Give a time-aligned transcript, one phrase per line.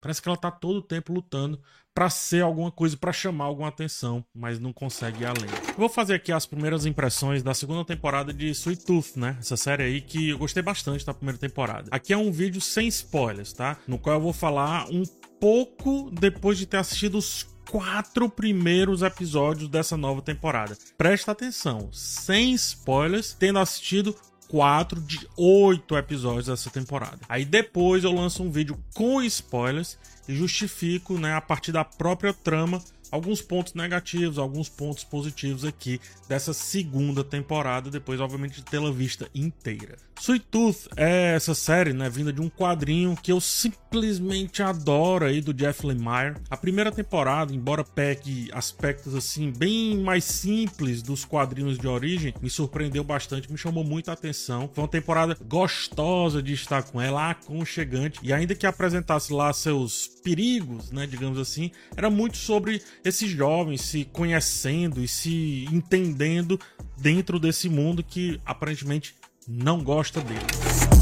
[0.00, 1.60] Parece que ela tá todo o tempo lutando
[1.92, 5.50] para ser alguma coisa, para chamar alguma atenção, mas não consegue ir além.
[5.68, 9.36] Eu vou fazer aqui as primeiras impressões da segunda temporada de Sweet Tooth, né?
[9.40, 11.88] Essa série aí que eu gostei bastante da primeira temporada.
[11.90, 13.76] Aqui é um vídeo sem spoilers, tá?
[13.86, 15.02] No qual eu vou falar um
[15.40, 20.76] pouco depois de ter assistido os quatro primeiros episódios dessa nova temporada.
[20.96, 24.14] Presta atenção, sem spoilers, tendo assistido
[24.48, 27.18] quatro de oito episódios dessa temporada.
[27.28, 32.32] Aí depois eu lanço um vídeo com spoilers e justifico, né, a partir da própria
[32.32, 38.90] trama alguns pontos negativos, alguns pontos positivos aqui dessa segunda temporada, depois, obviamente, de tê-la
[38.90, 39.96] vista inteira.
[40.20, 45.40] Sweet Tooth é essa série, né, vinda de um quadrinho que eu simplesmente adoro aí
[45.40, 46.34] do Jeff Lemire.
[46.50, 52.50] A primeira temporada, embora pegue aspectos assim bem mais simples dos quadrinhos de origem, me
[52.50, 54.68] surpreendeu bastante, me chamou muita atenção.
[54.74, 60.08] Foi uma temporada gostosa de estar com ela, aconchegante, e ainda que apresentasse lá seus
[60.22, 66.58] perigos, né, digamos assim, era muito sobre esses jovens se conhecendo e se entendendo
[66.96, 69.14] dentro desse mundo que aparentemente
[69.46, 70.97] não gosta deles.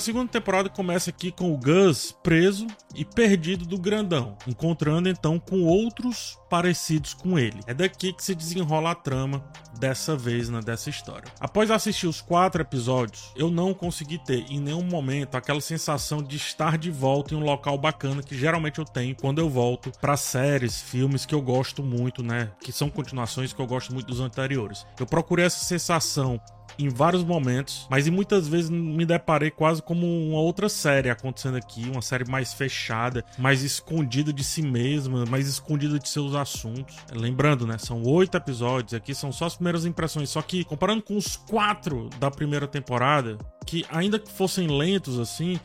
[0.00, 5.38] A segunda temporada começa aqui com o Gus preso e perdido do grandão, encontrando então
[5.38, 7.60] com outros parecidos com ele.
[7.66, 9.44] É daqui que se desenrola a trama
[9.78, 11.30] dessa vez, né, dessa história.
[11.38, 16.36] Após assistir os quatro episódios, eu não consegui ter em nenhum momento aquela sensação de
[16.36, 20.16] estar de volta em um local bacana que geralmente eu tenho quando eu volto para
[20.16, 24.20] séries, filmes que eu gosto muito, né, que são continuações que eu gosto muito dos
[24.20, 24.86] anteriores.
[24.98, 26.40] Eu procurei essa sensação
[26.84, 31.56] em vários momentos, mas e muitas vezes me deparei quase como uma outra série acontecendo
[31.56, 36.96] aqui, uma série mais fechada, mais escondida de si mesma, mais escondida de seus assuntos.
[37.12, 41.16] Lembrando, né, são oito episódios, aqui são só as primeiras impressões, só que comparando com
[41.16, 45.60] os quatro da primeira temporada, que ainda que fossem lentos assim,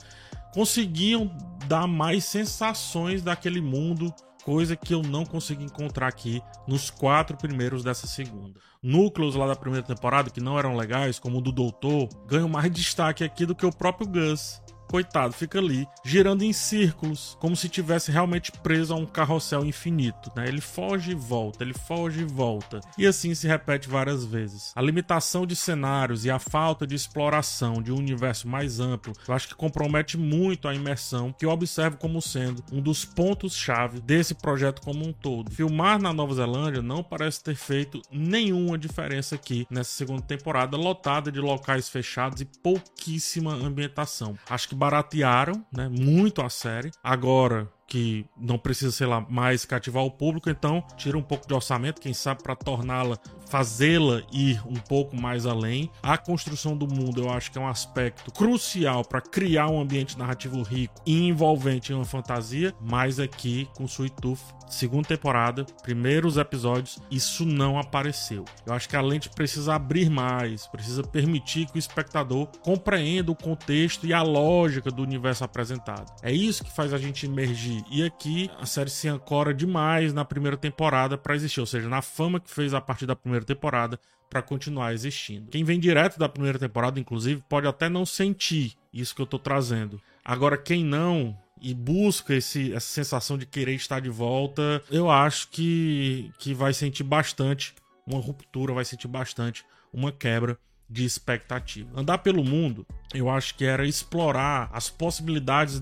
[0.54, 1.30] conseguiam
[1.68, 4.14] dar mais sensações daquele mundo
[4.46, 8.60] coisa que eu não consegui encontrar aqui nos quatro primeiros dessa segunda.
[8.82, 12.70] Núcleos lá da primeira temporada que não eram legais, como o do Doutor, ganham mais
[12.72, 17.70] destaque aqui do que o próprio Gus coitado, fica ali girando em círculos, como se
[17.70, 20.48] tivesse realmente preso a um carrossel infinito, né?
[20.48, 22.80] Ele foge e volta, ele foge e volta.
[22.98, 24.72] E assim se repete várias vezes.
[24.76, 29.34] A limitação de cenários e a falta de exploração de um universo mais amplo, eu
[29.34, 34.36] acho que compromete muito a imersão, que eu observo como sendo um dos pontos-chave desse
[34.36, 35.52] projeto como um todo.
[35.52, 41.32] Filmar na Nova Zelândia não parece ter feito nenhuma diferença aqui nessa segunda temporada, lotada
[41.32, 44.38] de locais fechados e pouquíssima ambientação.
[44.50, 46.92] Acho que baratearam, né, muito a série.
[47.04, 51.54] Agora, que não precisa, sei lá, mais cativar o público, então tira um pouco de
[51.54, 55.90] orçamento, quem sabe para torná-la, fazê-la ir um pouco mais além.
[56.02, 60.18] A construção do mundo eu acho que é um aspecto crucial para criar um ambiente
[60.18, 66.38] narrativo rico e envolvente em uma fantasia, mas aqui com Sweet Tooth, segunda temporada, primeiros
[66.38, 68.46] episódios, isso não apareceu.
[68.66, 73.36] Eu acho que a lente precisa abrir mais, precisa permitir que o espectador compreenda o
[73.36, 76.12] contexto e a lógica do universo apresentado.
[76.24, 80.24] É isso que faz a gente emergir e aqui a série se ancora demais na
[80.24, 84.00] primeira temporada para existir, ou seja, na fama que fez a partir da primeira temporada
[84.30, 85.50] para continuar existindo.
[85.52, 89.40] Quem vem direto da primeira temporada, inclusive, pode até não sentir isso que eu tô
[89.40, 90.02] trazendo.
[90.24, 95.50] Agora, quem não e busca esse, essa sensação de querer estar de volta, eu acho
[95.50, 97.74] que, que vai sentir bastante
[98.06, 100.58] uma ruptura, vai sentir bastante uma quebra
[100.90, 101.90] de expectativa.
[102.00, 105.82] Andar pelo mundo, eu acho que era explorar as possibilidades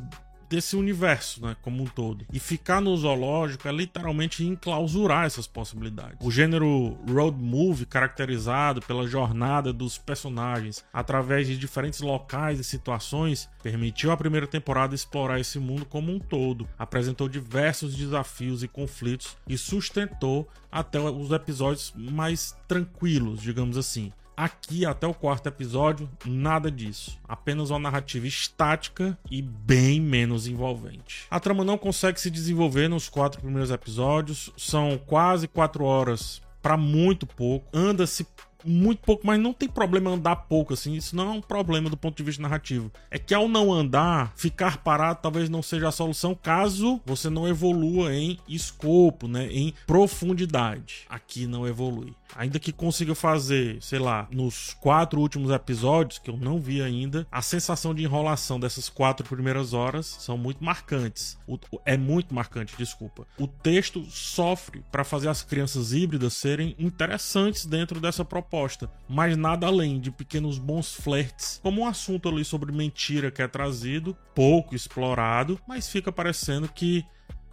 [0.53, 2.27] desse universo, né, como um todo.
[2.31, 6.17] E ficar no zoológico é literalmente enclausurar essas possibilidades.
[6.21, 13.49] O gênero road movie, caracterizado pela jornada dos personagens através de diferentes locais e situações,
[13.63, 19.35] permitiu à primeira temporada explorar esse mundo como um todo, apresentou diversos desafios e conflitos
[19.47, 24.11] e sustentou até os episódios mais tranquilos, digamos assim.
[24.35, 27.19] Aqui, até o quarto episódio, nada disso.
[27.27, 31.25] Apenas uma narrativa estática e bem menos envolvente.
[31.30, 34.51] A trama não consegue se desenvolver nos quatro primeiros episódios.
[34.57, 37.68] São quase quatro horas para muito pouco.
[37.74, 38.25] Anda-se
[38.65, 40.94] muito pouco, mas não tem problema andar pouco, assim.
[40.94, 42.91] Isso não é um problema do ponto de vista narrativo.
[43.12, 47.47] É que ao não andar, ficar parado talvez não seja a solução caso você não
[47.47, 49.47] evolua em escopo, né?
[49.51, 51.06] Em profundidade.
[51.09, 52.13] Aqui não evolui.
[52.35, 57.27] Ainda que consiga fazer, sei lá, nos quatro últimos episódios, que eu não vi ainda,
[57.31, 61.38] a sensação de enrolação dessas quatro primeiras horas são muito marcantes.
[61.47, 63.25] O, é muito marcante, desculpa.
[63.38, 69.68] O texto sofre para fazer as crianças híbridas serem interessantes dentro dessa proposta, mas nada
[69.68, 74.75] além de pequenos bons flertes, como um assunto ali sobre mentira que é trazido, pouco
[74.75, 77.06] explorado, mas fica parecendo que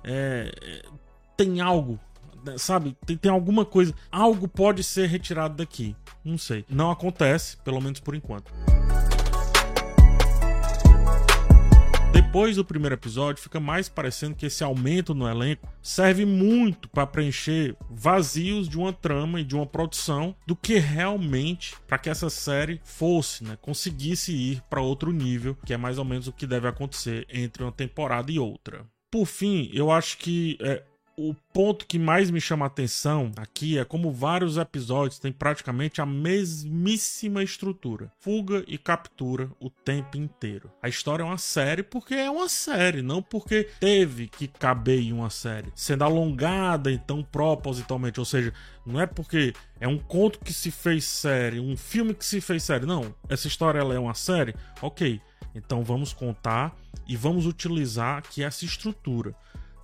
[0.04, 0.82] é, é
[1.36, 1.98] tem algo
[2.56, 2.96] sabe?
[3.06, 3.94] Tem, tem alguma coisa.
[4.10, 5.96] Algo pode ser retirado daqui.
[6.24, 6.64] Não sei.
[6.68, 8.52] Não acontece, pelo menos por enquanto.
[12.12, 17.06] Depois do primeiro episódio, fica mais parecendo que esse aumento no elenco serve muito para
[17.06, 22.30] preencher vazios de uma trama e de uma produção do que realmente para que essa
[22.30, 26.46] série fosse, né, conseguisse ir para outro nível, que é mais ou menos o que
[26.46, 28.86] deve acontecer entre uma temporada e outra.
[29.10, 30.84] Por fim, eu acho que é,
[31.16, 36.00] o ponto que mais me chama a atenção aqui é como vários episódios têm praticamente
[36.00, 40.70] a mesmíssima estrutura: fuga e captura o tempo inteiro.
[40.82, 45.12] A história é uma série porque é uma série, não porque teve que caber em
[45.12, 48.52] uma série, sendo alongada então propositalmente, ou seja,
[48.86, 52.62] não é porque é um conto que se fez série, um filme que se fez
[52.62, 53.14] série, não.
[53.28, 55.20] Essa história ela é uma série, ok.
[55.54, 59.34] Então vamos contar e vamos utilizar aqui essa estrutura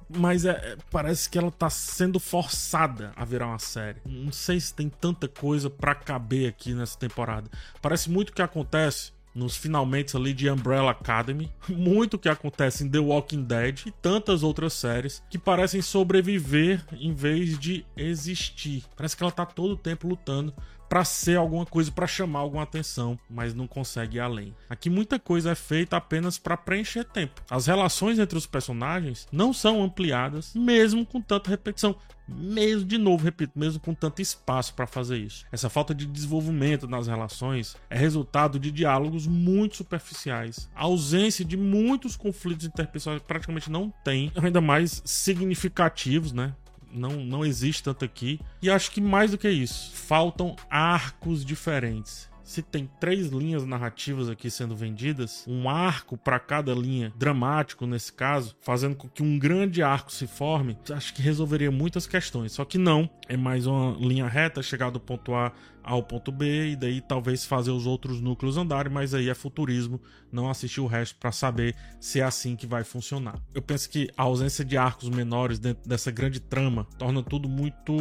[0.08, 4.00] mas é, é, parece que ela tá sendo forçada a virar uma série.
[4.04, 7.50] Não sei se tem tanta coisa para caber aqui nessa temporada.
[7.80, 12.84] Parece muito o que acontece nos finalmente ali de Umbrella Academy, muito o que acontece
[12.84, 18.84] em The Walking Dead e tantas outras séries que parecem sobreviver em vez de existir.
[18.96, 20.54] Parece que ela tá todo o tempo lutando
[20.88, 24.54] para ser alguma coisa, para chamar alguma atenção, mas não consegue ir além.
[24.68, 27.42] Aqui muita coisa é feita apenas para preencher tempo.
[27.50, 31.96] As relações entre os personagens não são ampliadas, mesmo com tanta repetição.
[32.28, 35.44] Mesmo, de novo, repito, mesmo com tanto espaço para fazer isso.
[35.52, 41.56] Essa falta de desenvolvimento nas relações é resultado de diálogos muito superficiais, a ausência de
[41.56, 46.52] muitos conflitos interpessoais praticamente não tem, ainda mais significativos, né?
[46.96, 48.40] Não, não existe tanto aqui.
[48.62, 54.30] E acho que mais do que isso, faltam arcos diferentes se tem três linhas narrativas
[54.30, 59.36] aqui sendo vendidas, um arco para cada linha, dramático nesse caso, fazendo com que um
[59.36, 62.52] grande arco se forme, acho que resolveria muitas questões.
[62.52, 65.52] Só que não, é mais uma linha reta, chegar do ponto A
[65.86, 70.02] ao ponto B e daí talvez fazer os outros núcleos andarem, mas aí é futurismo,
[70.32, 73.40] não assistir o resto para saber se é assim que vai funcionar.
[73.54, 77.96] Eu penso que a ausência de arcos menores dentro dessa grande trama torna tudo muito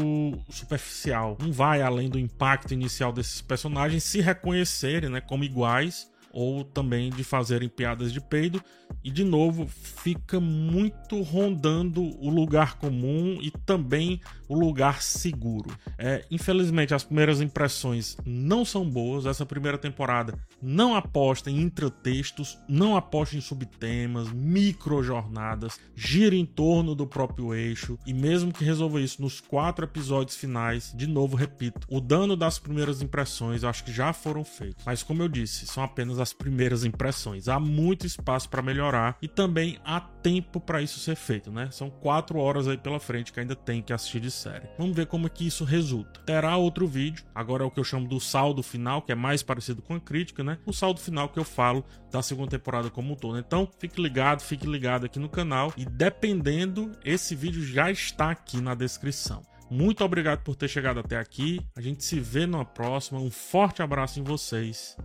[0.49, 1.37] superficial.
[1.39, 7.09] Não vai além do impacto inicial desses personagens se reconhecerem, né, como iguais ou também
[7.09, 8.61] de fazerem piadas de peido.
[9.03, 15.75] E de novo, fica muito rondando o lugar comum e também o lugar seguro.
[15.97, 19.25] É, infelizmente, as primeiras impressões não são boas.
[19.25, 26.93] Essa primeira temporada não aposta em intratextos, não aposta em subtemas, microjornadas, gira em torno
[26.93, 27.97] do próprio eixo.
[28.05, 32.59] E mesmo que resolva isso nos quatro episódios finais, de novo, repito, o dano das
[32.59, 34.83] primeiras impressões eu acho que já foram feitos.
[34.85, 37.47] Mas como eu disse, são apenas as primeiras impressões.
[37.47, 41.69] Há muito espaço para melhorar e também há tempo para isso ser feito, né?
[41.71, 44.67] São quatro horas aí pela frente que ainda tem que assistir de série.
[44.77, 46.19] Vamos ver como é que isso resulta.
[46.21, 49.43] Terá outro vídeo, agora é o que eu chamo do saldo final, que é mais
[49.43, 50.57] parecido com a crítica, né?
[50.65, 53.37] O saldo final que eu falo da segunda temporada como um todo.
[53.37, 58.59] Então, fique ligado, fique ligado aqui no canal e dependendo, esse vídeo já está aqui
[58.59, 59.43] na descrição.
[59.69, 61.59] Muito obrigado por ter chegado até aqui.
[61.75, 63.19] A gente se vê numa próxima.
[63.19, 64.95] Um forte abraço em vocês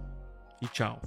[0.61, 1.01] e tchau.